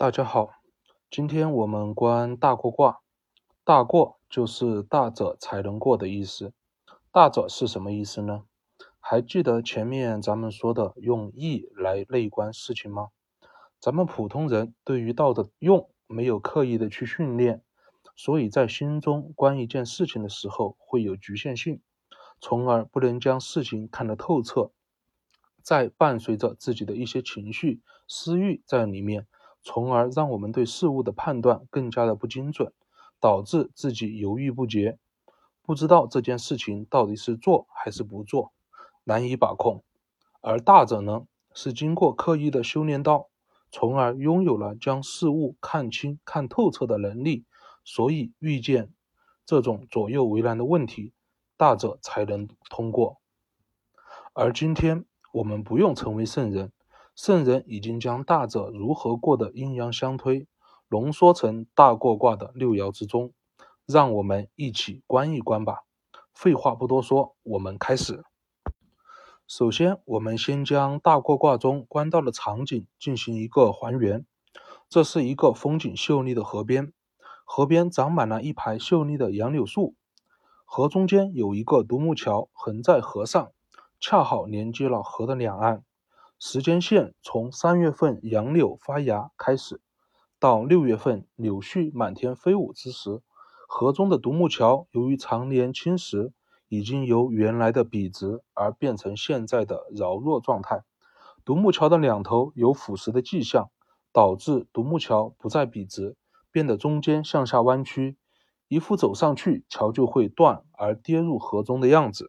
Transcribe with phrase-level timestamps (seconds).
[0.00, 0.52] 大家好，
[1.10, 3.02] 今天我们观大过卦。
[3.64, 6.54] 大过就是大者才能过的意思。
[7.12, 8.44] 大者是什么意思呢？
[8.98, 13.08] 还记得前面咱们说的用义来内观事情吗？
[13.78, 17.62] 咱们普通人对于道的用没有刻意的去训练，
[18.16, 21.82] 所以在心中观一件事情的时候会有局限性，
[22.40, 24.70] 从而不能将事情看得透彻。
[25.62, 29.26] 再伴随着自己的一些情绪、私欲在里面。
[29.62, 32.72] 从而让我们对事物的判断更加的不精准，
[33.20, 34.98] 导致自己犹豫不决，
[35.62, 38.52] 不知道这件事情到底是做还是不做，
[39.04, 39.84] 难以把控。
[40.40, 43.28] 而大者呢，是经过刻意的修炼道，
[43.70, 47.44] 从而拥有了将事物看清、看透彻的能力，
[47.84, 48.92] 所以遇见
[49.44, 51.12] 这种左右为难的问题，
[51.58, 53.20] 大者才能通过。
[54.32, 56.72] 而今天我们不用成为圣人。
[57.14, 60.46] 圣人已经将大者如何过的阴阳相推，
[60.88, 63.32] 浓缩成大过卦的六爻之中，
[63.86, 65.84] 让我们一起观一观吧。
[66.32, 68.24] 废话不多说，我们开始。
[69.46, 74.24] 首先，我们先将大过卦中观到的场景进行一个还原。
[74.88, 76.92] 这是一个风景秀丽的河边，
[77.44, 79.94] 河边长满了一排秀丽的杨柳树，
[80.64, 83.52] 河中间有一个独木桥横在河上，
[84.00, 85.84] 恰好连接了河的两岸。
[86.42, 89.82] 时间线从三月份杨柳发芽开始，
[90.38, 93.20] 到六月份柳絮满天飞舞之时，
[93.68, 96.32] 河中的独木桥由于常年侵蚀，
[96.68, 100.82] 已经由原来的笔直而变成现在的柔弱状态。
[101.44, 103.68] 独木桥的两头有腐蚀的迹象，
[104.10, 106.16] 导致独木桥不再笔直，
[106.50, 108.16] 变得中间向下弯曲，
[108.68, 112.26] 一副走上去桥就会断而跌入河中的样子。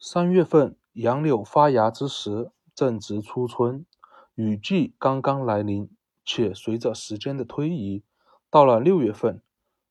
[0.00, 2.50] 三月份杨柳发芽之时。
[2.74, 3.86] 正值初春，
[4.34, 5.88] 雨季刚刚来临，
[6.24, 8.02] 且随着时间的推移，
[8.50, 9.40] 到了六月份，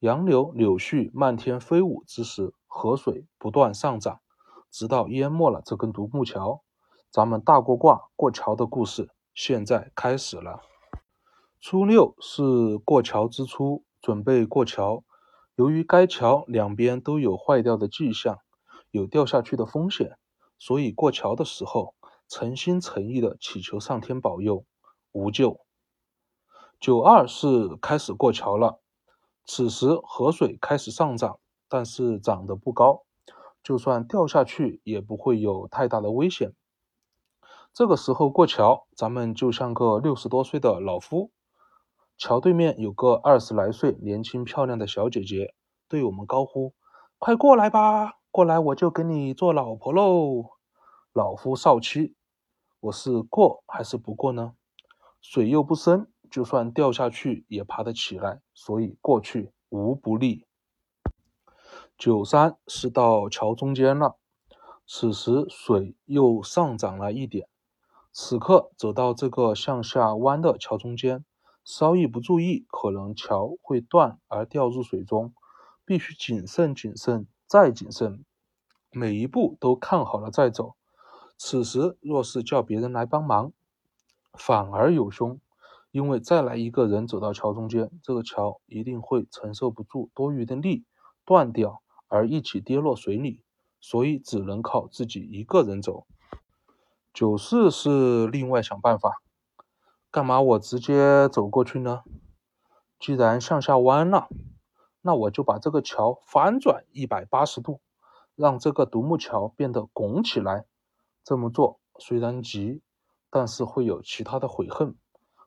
[0.00, 4.20] 杨柳柳絮漫天飞舞之时，河水不断上涨，
[4.70, 6.62] 直到淹没了这根独木桥。
[7.10, 10.60] 咱们大过卦过桥的故事现在开始了。
[11.58, 15.02] 初六是过桥之初，准备过桥。
[15.54, 18.40] 由于该桥两边都有坏掉的迹象，
[18.90, 20.18] 有掉下去的风险，
[20.58, 21.94] 所以过桥的时候。
[22.28, 24.64] 诚心诚意的祈求上天保佑，
[25.12, 25.60] 无救。
[26.80, 28.80] 九二是开始过桥了，
[29.44, 31.38] 此时河水开始上涨，
[31.68, 33.04] 但是涨得不高，
[33.62, 36.52] 就算掉下去也不会有太大的危险。
[37.72, 41.30] 这个时候过桥，咱们就像个六十多岁的老夫，
[42.18, 45.54] 桥对面有个二十来岁年轻漂亮的小姐姐，
[45.88, 46.74] 对我们高呼
[47.18, 50.55] ：“快过来吧，过来我就给你做老婆喽。”
[51.16, 52.14] 老夫少妻，
[52.78, 54.52] 我是过还是不过呢？
[55.22, 60.44] 水又不深，就算掉下去也爬得起来，所以过去无不利。
[61.96, 64.18] 九三是到桥中间了，
[64.86, 67.48] 此时水又上涨了一点，
[68.12, 71.24] 此刻走到这个向下弯的桥中间，
[71.64, 75.32] 稍一不注意，可能桥会断而掉入水中，
[75.86, 78.22] 必须谨慎、谨慎再谨慎，
[78.90, 80.76] 每一步都看好了再走。
[81.38, 83.52] 此时若是叫别人来帮忙，
[84.32, 85.38] 反而有凶，
[85.90, 90.84] 因为再来一个人走到桥中间，这个桥一定会承受不住多余的力，
[91.24, 93.42] 断掉而一起跌落水里，
[93.80, 96.06] 所以只能靠自己一个人走。
[97.12, 99.22] 九四是另外想办法，
[100.10, 102.02] 干嘛我直接走过去呢？
[102.98, 104.28] 既然向下弯了，
[105.02, 107.80] 那我就把这个桥反转一百八十度，
[108.34, 110.64] 让这个独木桥变得拱起来。
[111.26, 112.82] 这么做虽然急，
[113.30, 114.94] 但是会有其他的悔恨，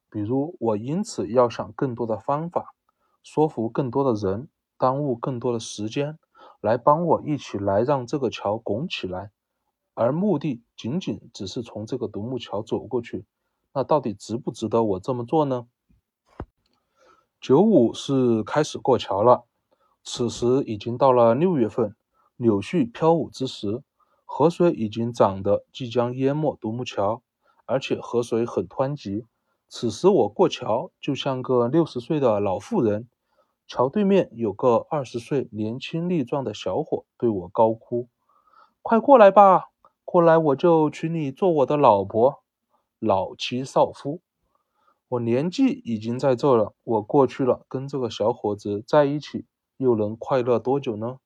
[0.10, 2.76] 比如我因此要想更多的方法，
[3.24, 6.20] 说服更多的人，耽误更多的时间，
[6.60, 9.32] 来帮我一起来让这个桥拱起来，
[9.94, 13.26] 而目的仅仅只是从这个独木桥走过去，
[13.74, 15.70] 那到底值不值得我这么做呢？
[17.40, 19.46] 九五是开始过桥了，
[20.04, 21.96] 此时已经到了六月份，
[22.36, 23.82] 柳絮飘舞之时。
[24.32, 27.24] 河水已经涨得即将淹没独木桥，
[27.66, 29.26] 而且河水很湍急。
[29.68, 33.10] 此时我过桥就像个六十岁的老妇人，
[33.68, 38.08] 桥对面有个二十岁年轻力壮的小伙对我高呼
[38.84, 39.72] ：“快过来吧，
[40.06, 42.44] 过来我就娶你做我的老婆。”
[43.00, 44.22] 老妻少夫，
[45.08, 49.48] 我年纪已经在这了，我过去了跟这个小伙子在一起，
[49.78, 51.18] 又能快乐多久呢？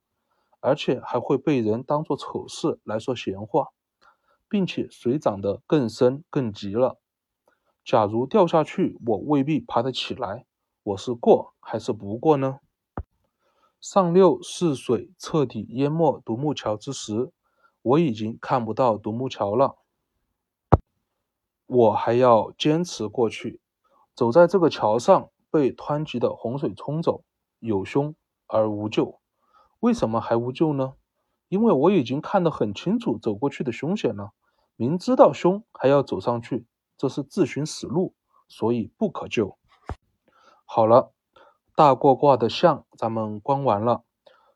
[0.64, 3.68] 而且还会被人当作丑事来说闲话，
[4.48, 6.98] 并且水涨得更深更急了。
[7.84, 10.46] 假如掉下去，我未必爬得起来。
[10.82, 12.60] 我是过还是不过呢？
[13.78, 17.30] 上六是水彻底淹没独木桥之时，
[17.82, 19.76] 我已经看不到独木桥了。
[21.66, 23.60] 我还要坚持过去，
[24.14, 27.22] 走在这个桥上，被湍急的洪水冲走，
[27.58, 28.14] 有凶
[28.46, 29.20] 而无救。
[29.84, 30.94] 为什么还无救呢？
[31.48, 34.30] 因为我已经看得很清楚走过去的凶险了，
[34.76, 36.66] 明知道凶还要走上去。
[36.96, 38.14] 这是自寻死路，
[38.48, 39.58] 所以不可救。
[40.64, 41.12] 好了，
[41.76, 44.04] 大过卦的象咱们观完了。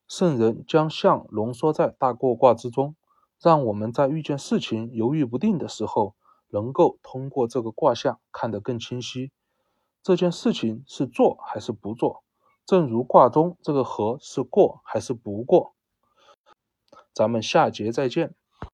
[0.06, 2.96] 圣人将象浓缩在大过卦之中，
[3.38, 6.14] 让我们在遇见事情犹豫不定的时候，
[6.48, 9.30] 能够通过这个卦象看得更清晰。
[10.02, 12.24] 这件事情是做还是不做？
[12.68, 15.72] 正如卦中这个和是过还是不过？
[17.14, 18.34] 咱们下节再见。